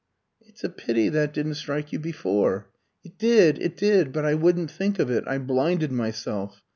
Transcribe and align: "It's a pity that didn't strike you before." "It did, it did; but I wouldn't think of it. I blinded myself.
"It's 0.41 0.63
a 0.63 0.69
pity 0.69 1.09
that 1.09 1.31
didn't 1.31 1.53
strike 1.61 1.93
you 1.93 1.99
before." 1.99 2.71
"It 3.03 3.19
did, 3.19 3.59
it 3.61 3.77
did; 3.77 4.11
but 4.11 4.25
I 4.25 4.33
wouldn't 4.33 4.71
think 4.71 4.97
of 4.97 5.11
it. 5.11 5.23
I 5.27 5.37
blinded 5.37 5.91
myself. 5.91 6.63